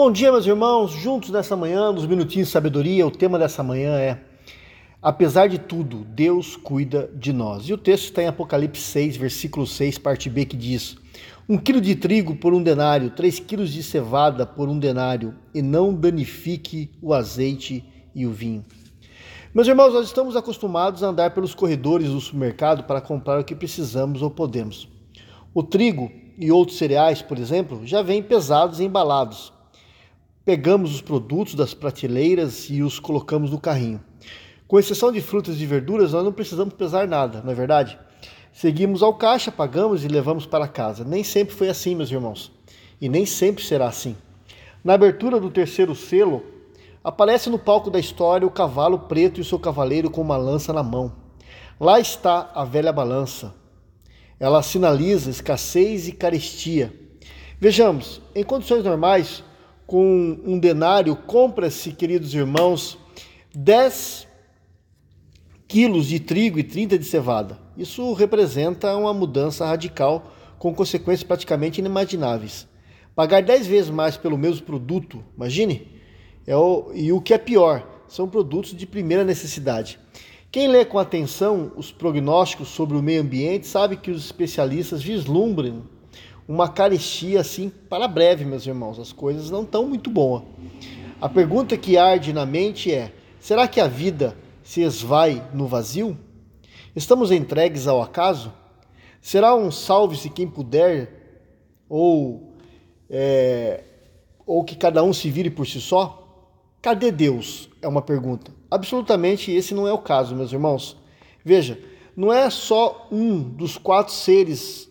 [0.00, 0.92] Bom dia, meus irmãos.
[0.92, 4.20] Juntos nessa manhã, nos minutinhos de sabedoria, o tema dessa manhã é
[5.02, 7.64] Apesar de tudo, Deus cuida de nós.
[7.64, 10.96] E o texto está em Apocalipse 6, versículo 6, parte B, que diz:
[11.48, 15.60] Um quilo de trigo por um denário, três quilos de cevada por um denário, e
[15.60, 17.84] não danifique o azeite
[18.14, 18.64] e o vinho.
[19.52, 23.52] Meus irmãos, nós estamos acostumados a andar pelos corredores do supermercado para comprar o que
[23.52, 24.88] precisamos ou podemos.
[25.52, 26.08] O trigo
[26.38, 29.57] e outros cereais, por exemplo, já vêm pesados e embalados.
[30.48, 34.02] Pegamos os produtos das prateleiras e os colocamos no carrinho.
[34.66, 37.98] Com exceção de frutas e verduras, nós não precisamos pesar nada, não é verdade?
[38.50, 41.04] Seguimos ao caixa, pagamos e levamos para casa.
[41.04, 42.50] Nem sempre foi assim, meus irmãos.
[42.98, 44.16] E nem sempre será assim.
[44.82, 46.42] Na abertura do terceiro selo,
[47.04, 50.72] aparece no palco da história o cavalo preto e o seu cavaleiro com uma lança
[50.72, 51.12] na mão.
[51.78, 53.54] Lá está a velha balança.
[54.40, 56.90] Ela sinaliza escassez e carestia.
[57.60, 59.44] Vejamos, em condições normais,
[59.88, 62.98] com um denário, compra-se, queridos irmãos,
[63.54, 64.28] 10
[65.66, 67.58] quilos de trigo e 30 de cevada.
[67.74, 72.68] Isso representa uma mudança radical com consequências praticamente inimagináveis.
[73.14, 75.88] Pagar 10 vezes mais pelo mesmo produto, imagine?
[76.46, 79.98] É o, e o que é pior, são produtos de primeira necessidade.
[80.52, 85.84] Quem lê com atenção os prognósticos sobre o meio ambiente sabe que os especialistas vislumbram
[86.48, 88.98] uma carestia assim para breve, meus irmãos.
[88.98, 90.42] As coisas não estão muito boas.
[91.20, 96.16] A pergunta que arde na mente é: será que a vida se esvai no vazio?
[96.96, 98.52] Estamos entregues ao acaso?
[99.20, 101.16] Será um salve-se quem puder?
[101.88, 102.54] Ou,
[103.10, 103.84] é,
[104.46, 106.24] ou que cada um se vire por si só?
[106.80, 107.68] Cadê Deus?
[107.82, 108.52] É uma pergunta.
[108.70, 110.96] Absolutamente esse não é o caso, meus irmãos.
[111.44, 111.78] Veja,
[112.16, 114.88] não é só um dos quatro seres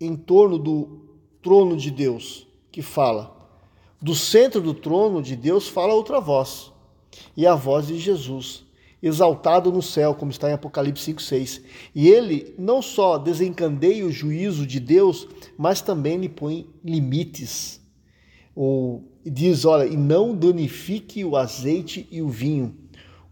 [0.00, 1.00] em torno do
[1.42, 3.36] trono de Deus que fala.
[4.00, 6.72] Do centro do trono de Deus fala outra voz,
[7.36, 8.64] e a voz de Jesus
[9.02, 11.62] exaltado no céu, como está em Apocalipse 5:6.
[11.94, 15.26] E ele não só desencandeia o juízo de Deus,
[15.56, 17.80] mas também lhe põe limites.
[18.54, 22.76] Ou diz, olha, e não danifique o azeite e o vinho.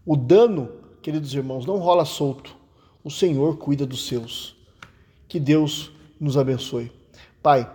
[0.05, 0.69] O dano,
[1.01, 2.55] queridos irmãos, não rola solto.
[3.03, 4.55] O Senhor cuida dos seus.
[5.27, 6.91] Que Deus nos abençoe.
[7.41, 7.69] Pai,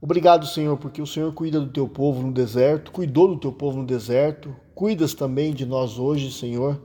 [0.00, 3.78] obrigado, Senhor, porque o Senhor cuida do teu povo no deserto, cuidou do teu povo
[3.78, 6.80] no deserto, cuidas também de nós hoje, Senhor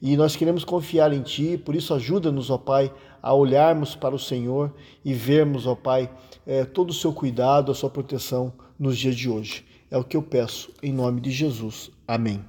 [0.00, 4.18] e nós queremos confiar em Ti, por isso ajuda-nos, ó Pai, a olharmos para o
[4.18, 4.72] Senhor
[5.04, 6.08] e vermos, ó Pai,
[6.46, 9.64] é, todo o Seu cuidado, a Sua proteção nos dias de hoje.
[9.90, 11.90] É o que eu peço, em nome de Jesus.
[12.06, 12.44] Amém.